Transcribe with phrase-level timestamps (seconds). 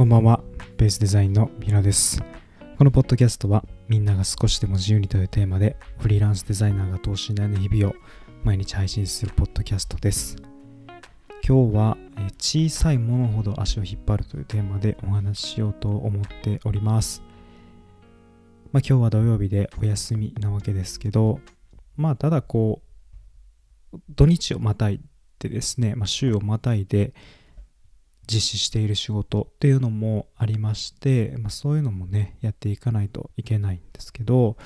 [0.00, 0.42] こんばんは、
[0.78, 2.22] ベースデザインのミラです。
[2.78, 7.94] このポッドキャストは、みんなが少しでも自由にというテーマで、フリーランスデザイナーが等身大の日々を
[8.42, 10.38] 毎日配信するポッドキャストです。
[11.46, 11.98] 今日は、
[12.38, 17.22] 小さいものほど足を引っ張るというテーマでお話ししようと思っております。
[18.72, 21.40] まあ、今日は土曜日でお休みなわけですけど、
[21.98, 22.80] まあ、ただこ
[23.92, 25.02] う、土日をまたい
[25.40, 27.12] でですね、まあ、週をまたいで、
[28.32, 34.56] 実施している仕事っていうのもありまして、まあ、そういうのもねやっていかないといけないんですけど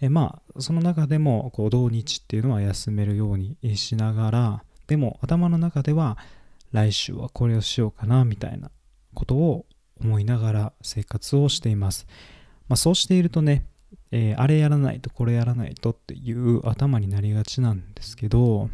[0.00, 6.18] えまあその中でもこう土日っていうのは休めるようにしながらでも頭の中では
[6.72, 8.70] 来週はこれをしようかなみたいな
[9.14, 9.66] ことを
[10.00, 12.06] 思いながら生活をしています、
[12.68, 13.66] まあ、そうしているとね、
[14.10, 18.68] えー、あれやらないとこれやらないとっていう頭になりがちなんですけど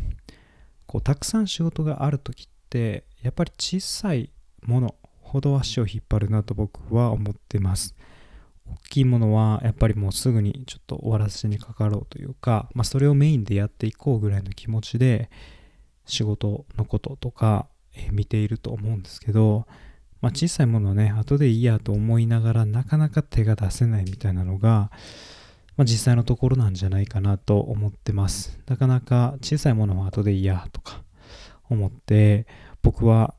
[0.87, 4.31] こうたくさん仕事がある時ってやっぱり小さい
[4.63, 7.95] ものほど足を引っ張るなと僕は思ってます。
[8.67, 15.29] 大きいものはやっぱりもうすぐにちょっと終わらせにかかろうというか、まあ、それをメインでやっていこうぐらいの気持ちで
[16.07, 17.67] 仕事のこととか、
[18.13, 19.67] 見ていると思うんですけど、
[20.21, 24.91] まあ、小さいものはね後でいいやと思いながらなかなか手が出せないみたいなのが、
[25.77, 31.03] まあ、実際のところなんじゃないかなと思ってますなかなか小さいものは後でいいやとか
[31.69, 32.47] 思って
[32.83, 33.35] 僕は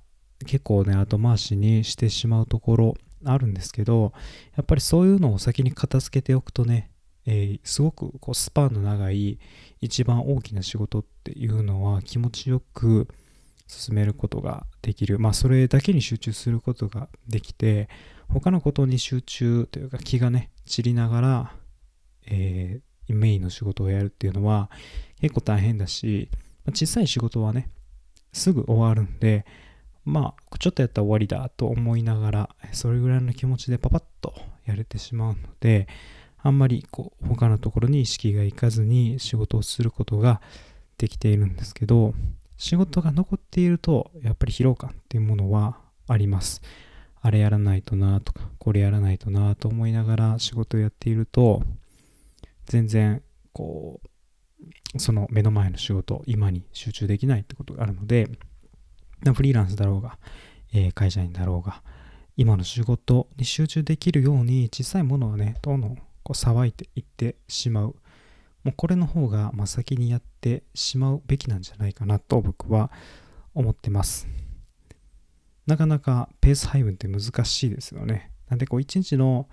[0.45, 2.93] 結構ね後回しにしてしまうところ
[3.25, 4.13] あるんですけど
[4.55, 6.89] やっぱりそういうのを先に片付けておくとね、
[7.25, 9.39] えー、すごくこうスパンの長い
[9.79, 13.07] 一番大きな仕事っていうのは気持ちよく
[13.67, 15.17] 進めることができる。
[15.17, 17.87] まあそれだけに集中することができて
[18.27, 21.51] 他のことに集中というか気がね散りながら、
[22.27, 24.69] えー、メインの仕事をやるっていうのは
[25.21, 26.29] 結構大変だし、
[26.65, 27.69] まあ、小さい仕事はね
[28.33, 29.45] すぐ終わるんで、
[30.05, 34.33] まあ、ちょっとやったら終わりだと思いながら、それぐらいの気持ちでパパッと
[34.65, 35.87] やれてしまうので、
[36.43, 40.41] あんまりこう他のところに意識がいかずに仕事をすることが
[40.97, 42.13] できているんですけど、
[42.57, 45.77] 仕事が残っていると、やっぱり疲労感っていうものは
[46.07, 46.61] あります。
[47.21, 51.61] あれやらないとなとか、これやらないとなと思いながら仕事をやっていると、
[52.65, 53.21] 全然
[53.53, 54.07] こう
[54.97, 58.29] その目の前の仕事、今に集中できないってことがあるので、
[59.35, 60.17] フリーランスだろうが、
[60.73, 61.81] えー、会社員だろうが、
[62.37, 67.95] 今の仕事に集中できるように小さいものはね、どんどんこう騒いでいってしまう。
[68.63, 72.91] もうこれの方が真っ先にやってしまうべきなんじゃないかなと僕は
[73.53, 74.27] 思ってます。
[75.67, 78.31] なかなかペース配分って難しいですよね。
[78.49, 79.47] なんでこう一日の、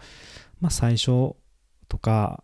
[0.61, 1.37] まあ、最初
[1.89, 2.43] とか、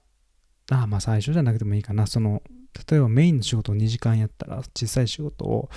[0.71, 2.43] あまあ最初じゃなくてもいいかな、その
[2.91, 5.69] 例えばメインの仕事を2時間やったら小さい仕事を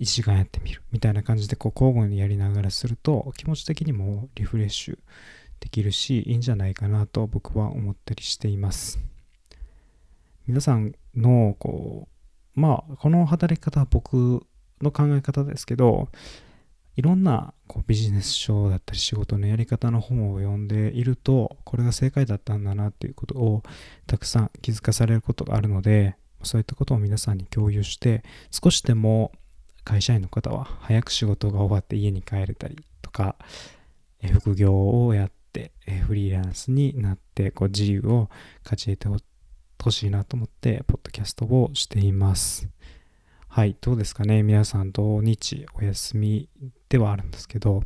[0.00, 0.82] 1時間やってみる。
[0.92, 4.98] みたいな感じでこう交互にやりながらすると気持ち的にもリフレッシュ
[5.60, 8.98] できるしいいんじゃないかなと僕は思ったりしています。
[10.46, 12.08] 皆さんのこ
[12.56, 14.46] うまあこの働き方は僕
[14.80, 16.08] の考え方ですけど
[16.98, 23.62] いろんなこうビジネス書だったり仕事のやり方の本を読んでいるとこれが正解だったんだなっていうことを
[24.08, 29.30] たくさん気づかされることがあるのでそういったことを皆さんに共有して少しでも
[29.84, 33.36] 会社員の方は早く仕事が終わって家に帰れたりとか
[34.32, 35.70] 副業をやって
[36.04, 38.28] フリーランスになってこう自由を
[38.64, 39.24] 勝ち得て
[39.84, 42.68] ほしいなと思ってポッドキャストをしています。
[43.46, 44.42] はい、どうですかね？
[44.42, 46.48] 皆さん土日お休み
[46.88, 47.82] ではあるんですけど、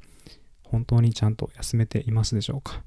[0.64, 2.82] 本当にちゃんと休めていますでしょうか？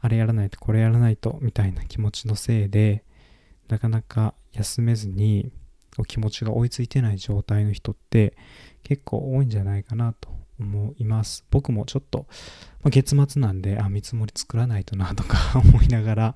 [0.00, 3.04] あれやらないとこれやらないとみたいな気持ちのせいで、
[3.68, 5.52] なかなか休めずに
[5.98, 8.36] お気持ちが追いついてない状態の人って
[8.82, 10.28] 結構多いんじゃないかなと
[10.58, 11.44] 思います。
[11.50, 12.26] 僕もちょっと、
[12.82, 16.34] まあ、月末なんで、あ、見積もり作らないとなとか 思いながら、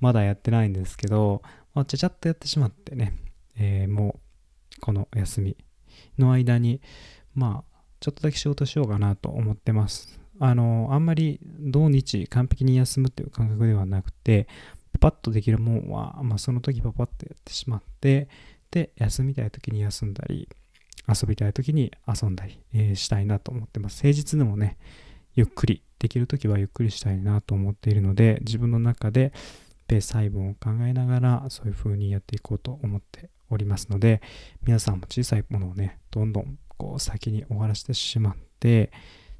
[0.00, 1.42] まだやってないんですけど、
[1.74, 3.16] まあ、ちゃちゃっとやってしまってね、
[3.56, 4.18] えー、も
[4.76, 5.56] うこの休み
[6.18, 6.80] の間に、
[7.34, 7.69] まあ、
[8.00, 10.20] ちょっとだけ仕事しようかなと思ってます。
[10.38, 14.48] あの、あんまり土日完璧に休むっていう感覚ではなくて、
[14.94, 18.28] パパッとできるもんは、まあ、その時パパッとやってしまって、
[18.70, 20.48] で、休みたい時に休んだり、
[21.06, 24.00] 遊びたい時に遊んだり、えー、したいなと思ってます。
[24.00, 24.78] 平日でもね、
[25.34, 29.34] ゆっくり、できる時はゆっくりしたいなと思っているので、自分の中で
[29.86, 34.22] ペース配分を考えながら、そういう風にやっていこうと思っておりますので、
[34.62, 38.90] 皆さんも小さいものをね、どんどんこう先に終わらせてしまって、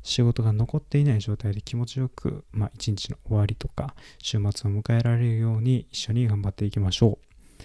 [0.03, 7.65] 仕事が残っていない状態で気持ちよく、まあ、一日の終わりとか、週末を迎えられるように一緒に頑張っていきましょう。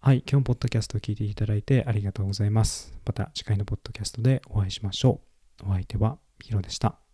[0.00, 2.94] はい、今日もポッドキャストを聞いていただいてありがとうございます。
[3.04, 5.20] また次回のポッドキャストでお会いしましょ
[5.62, 5.68] う。
[5.68, 7.09] お相手はヒロでした。